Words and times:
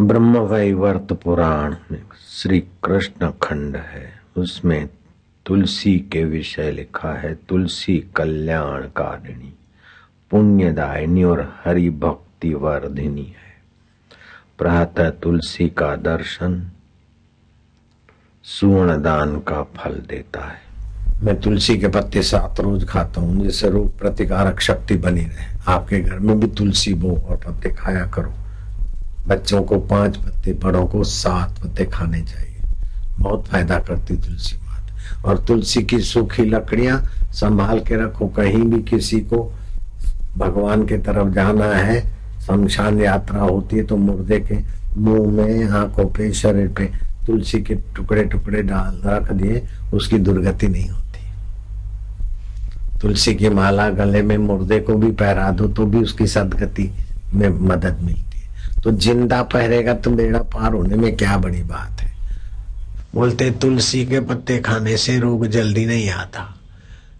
ब्रह्म 0.00 0.38
वैवर्त 0.38 1.12
पुराण 1.12 1.76
में 1.92 2.02
श्री 2.28 2.60
कृष्ण 2.60 3.30
खंड 3.42 3.76
है। 3.76 4.20
उसमें 4.36 4.88
तुलसी 5.46 5.98
के 5.98 6.24
विषय 6.24 6.70
लिखा 6.70 7.12
है, 7.12 7.34
तुलसी 7.34 8.04
कल्याण 8.16 8.82
कारिणी, 8.82 9.52
पुण्यदायिनी 10.30 11.24
और 11.24 11.54
हरि 11.64 11.90
भक्ति 11.90 12.54
वर्धिनी 12.54 13.24
है। 13.24 13.54
प्रातः 14.58 15.10
तुलसी 15.10 15.68
का 15.68 15.96
दर्शन 15.96 16.70
सुवर्ण 18.44 19.02
दान 19.02 19.40
का 19.40 19.62
फल 19.62 19.94
देता 19.94 20.40
है। 20.40 20.60
मैं 21.22 21.40
तुलसी 21.40 21.78
के 21.78 21.88
पत्ते 21.88 22.22
सात 22.22 22.60
रोज 22.60 22.88
खाता 22.88 23.20
हूँ, 23.20 23.42
जिससे 23.42 23.70
रोग 23.70 23.98
प्रतिकारक 23.98 24.60
शक्ति 24.60 24.96
बनी 24.96 25.20
रहे। 25.20 25.72
आपके 25.72 26.00
घर 26.00 26.18
में 26.18 26.40
भी 26.40 26.46
तुलसी 26.46 26.94
बो 26.94 27.16
और 27.16 27.36
पत्ते 27.36 27.70
खाया 27.70 28.06
करो। 28.06 28.34
बच्चों 29.28 29.62
को 29.62 29.78
पाँच 29.80 30.16
पत्ते, 30.16 30.52
बड़ों 30.54 30.86
को 30.86 31.04
सात 31.04 31.58
पत्ते 31.62 31.84
खाने 31.84 32.20
चाहिए। 32.22 32.62
बहुत 33.20 33.46
फ़ायदा 33.48 33.78
करती 33.78 34.16
तुलसी 34.16 34.56
मात 34.56 35.24
और 35.24 35.38
तुलसी 35.38 35.82
की 35.82 35.98
सूखी 36.00 36.44
लकड़ियाँ 36.44 37.00
संभाल 37.32 37.80
के 37.80 38.04
रखो, 38.04 38.26
कहीं 38.28 38.62
भी 38.62 38.82
किसी 38.82 39.20
को 39.22 39.42
भगवान 40.36 40.86
के 40.86 40.98
तरफ़ 40.98 41.32
जाना 41.34 41.66
है, 41.66 42.00
शमशान 42.46 43.00
यात्रा 43.00 43.40
होती 43.40 43.76
है 43.76 43.82
तो 43.84 43.96
मुर्दे 43.96 44.38
के 44.40 44.58
मुँह 44.96 45.30
में, 45.32 45.68
आँखों 45.70 46.04
पे, 46.06 46.32
शरीर 46.32 46.68
पे 46.68 46.84
तुलसी 47.26 47.60
के 47.62 47.74
टुकड़े 47.96 48.24
टुकड़े 48.24 48.62
डाल 48.62 49.00
रख 49.04 49.32
दिए, 49.32 49.62
उसकी 49.94 50.18
दुर्गति 50.18 50.68
नहीं 50.68 50.88
होती। 50.88 51.04
तुलसी 53.00 53.34
की 53.34 53.48
माला 53.48 53.88
गले 53.90 54.22
में 54.22 54.36
मुर्दे 54.38 54.78
को 54.80 54.94
भी 54.94 55.10
पहरा 55.12 55.50
दो 55.50 55.66
तो 55.68 55.86
भी 55.86 55.98
उसकी 55.98 56.26
सदगति 56.26 56.90
में 57.34 57.48
मदद 57.48 57.98
मिलती। 58.02 58.35
तो 58.84 58.92
ज़िंदा 58.92 59.42
पहरेगा 59.42 59.94
तो 59.94 60.10
बेड़ा 60.10 60.38
पार 60.38 60.72
होने 60.72 60.96
में 60.96 61.16
क्या 61.16 61.36
बड़ी 61.36 61.62
बात 61.62 62.00
है? 62.00 62.12
बोलते, 63.14 63.50
तुलसी 63.50 64.06
के 64.06 64.20
पत्ते 64.20 64.58
खाने 64.58 64.96
से 64.96 65.18
रोग 65.18 65.46
जल्दी 65.46 65.86
नहीं 65.86 66.10
आता। 66.10 66.52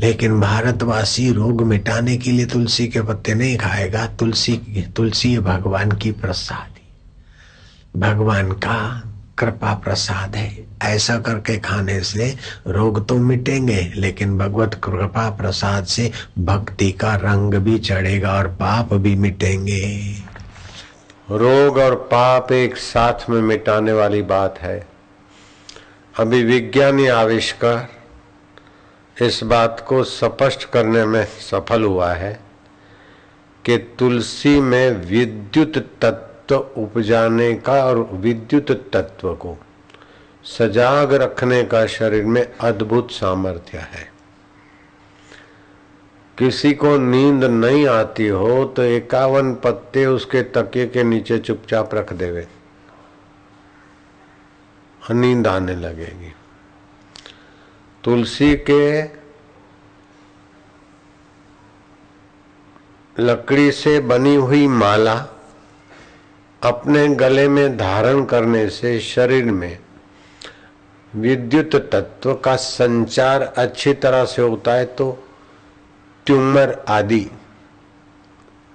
लेकिन 0.00 0.40
भारतवासी 0.40 1.32
रोग 1.32 1.62
मिटाने 1.62 2.16
के 2.16 2.30
लिए 2.30 2.46
तुलसी 2.46 2.86
के 2.88 3.02
पत्ते 3.02 3.34
नहीं 3.34 3.56
खाएगा। 3.56 4.06
तुलसी 4.06 4.56
तुलसी 4.96 5.38
भगवान 5.38 5.92
की 5.92 6.12
प्रसादी। 6.12 8.00
भगवान 8.00 8.52
का 8.52 9.02
कृपा 9.38 9.74
प्रसाद 9.74 10.36
है। 10.36 10.64
ऐसा 10.82 11.18
करके 11.18 11.58
खाने 11.58 12.00
से 12.00 12.36
रोग 12.66 13.06
तो 13.08 13.16
मिटेंगे, 13.16 13.92
लेकिन 13.96 14.38
भगवत 14.38 14.74
कृपा 14.74 15.30
प्रसाद 15.30 15.84
से 15.84 16.10
भक्ति 16.38 16.90
का 16.92 17.14
रंग 17.14 17.54
भी 17.54 17.78
चढ़ेगा 17.78 18.32
और 18.32 18.48
पाप 18.48 18.94
भी 18.94 19.14
मिटेंगे। 19.14 20.14
रोग 21.32 21.78
और 21.78 21.94
पाप 21.94 22.52
एक 22.52 22.76
साथ 22.76 23.30
में 23.30 23.42
मिटाने 23.42 23.92
वाली 23.92 24.22
बात 24.22 24.58
है। 24.58 24.86
अभी 26.18 26.44
विज्ञानी 26.44 27.06
आविष्कार 27.06 27.88
इस 29.24 29.44
बात 29.44 29.84
को 29.88 30.04
स्पष्ट 30.04 30.64
करने 30.64 31.06
में 31.06 31.24
सफल 31.24 31.84
हुआ 31.84 32.12
है 32.12 32.40
कि 33.64 33.78
तुलसी 33.98 34.60
में 34.60 34.90
विद्युत 34.90 35.98
तत्व 36.02 36.56
उपजाने 36.56 37.54
का 37.54 37.84
और 37.84 38.10
विद्युत 38.12 38.90
तत्व 38.92 39.34
को 39.34 39.58
सजाग 40.44 41.14
रखने 41.14 41.64
का 41.64 41.86
शरीर 41.86 42.24
में 42.24 42.46
अद्भुत 42.60 43.10
सामर्थ्य 43.10 43.78
है। 43.78 44.11
किसी 46.42 46.72
को 46.74 46.96
नींद 46.98 47.44
नहीं 47.44 47.86
आती 47.86 48.26
हो 48.28 48.64
तो 48.64 48.84
इक्यावन 48.84 49.54
पत्ते 49.54 50.06
उसके 50.06 50.42
तकिए 50.42 50.86
के 50.86 51.02
नीचे 51.04 51.38
चुपचाप 51.38 51.94
रख 51.94 52.12
देवे। 52.12 52.46
नींद 55.10 55.46
आने 55.46 55.74
लगेगी। 55.74 56.32
तुलसी 58.04 58.56
के 58.56 59.02
लकड़ी 63.22 63.70
से 63.72 64.00
बनी 64.00 64.34
हुई 64.34 64.66
माला 64.68 65.14
अपने 66.62 67.08
गले 67.08 67.48
में 67.48 67.76
धारण 67.76 68.24
करने 68.24 68.68
से 68.68 69.00
शरीर 69.00 69.44
में 69.44 69.78
विद्युत 71.16 71.76
तत्व 71.92 72.34
का 72.34 72.56
संचार 72.56 73.42
अच्छी 73.42 73.94
तरह 73.94 74.24
से 74.24 74.42
होता 74.42 74.74
है 74.74 74.84
तो 74.84 75.28
ट्यूमर 76.26 76.84
आदि 76.88 77.30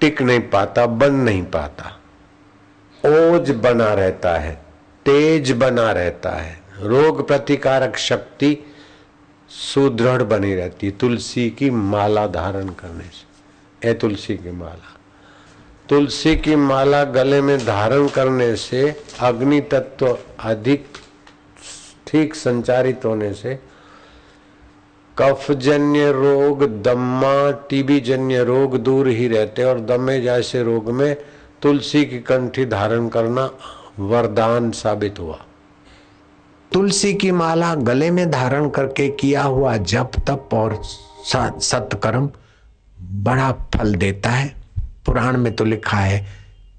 टिक 0.00 0.22
नहीं 0.22 0.40
पाता, 0.40 0.86
बन 0.86 1.14
नहीं 1.14 1.42
पाता। 1.44 1.96
ओज 3.04 3.50
बना 3.50 3.92
रहता 3.94 4.36
है, 4.38 4.54
तेज 5.06 5.52
बना 5.52 5.90
रहता 5.92 6.30
है। 6.30 6.60
रोग 6.80 7.26
प्रतिकारक 7.28 7.96
शक्ति 7.96 8.56
सुदृढ़ 9.48 10.22
बनी 10.22 10.54
रहती 10.54 10.86
है। 10.86 10.92
तुलसी 10.92 11.50
की 11.50 11.70
माला 11.70 12.26
धारण 12.26 12.68
करने 12.68 13.04
से, 13.04 13.90
ए 13.90 13.94
तुलसी 13.94 14.36
की 14.36 14.50
माला। 14.50 14.96
तुलसी 15.88 16.36
की 16.36 16.56
माला 16.56 17.02
गले 17.04 17.40
में 17.40 17.58
धारण 17.58 18.08
करने 18.08 18.54
से 18.56 19.02
अग्नि 19.20 19.60
तत्व 19.60 20.18
अधिक 20.40 20.86
ठीक 22.06 22.34
संचारित 22.34 23.04
होने 23.04 23.32
से 23.34 23.58
कफजन्य 25.20 26.10
रोग, 26.12 26.82
दम्मा 26.82 27.50
टीबी 27.50 28.00
जन्य 28.00 28.44
रोग 28.44 28.76
दूर 28.76 29.08
ही 29.08 29.28
रहते 29.28 29.62
और 29.62 29.80
दमे 29.80 30.20
जैसे 30.20 30.62
रोग 30.62 30.90
में 30.90 31.16
तुलसी 31.62 32.04
की 32.04 32.18
कंठी 32.18 32.64
धारण 32.66 33.08
करना 33.08 33.50
वरदान 33.98 34.70
साबित 34.70 35.18
हुआ। 35.18 35.38
तुलसी 36.72 37.14
की 37.14 37.30
माला 37.30 37.74
गले 37.74 38.10
में 38.10 38.30
धारण 38.30 38.68
करके 38.68 39.08
किया 39.10 39.42
हुआ 39.42 39.76
जप, 39.76 40.10
तप 40.28 40.48
और 40.52 40.80
सत्कर्म 41.60 42.30
बड़ा 43.00 43.52
फल 43.52 43.94
देता 43.94 44.30
है। 44.30 44.54
पुराण 45.06 45.36
में 45.36 45.52
तो 45.56 45.64
लिखा 45.64 45.96
है 45.96 46.26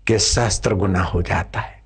कि 0.07 0.19
सहस्त्र 0.19 0.75
गुना 0.75 1.03
हो 1.03 1.21
जाता 1.21 1.59
है। 1.59 1.80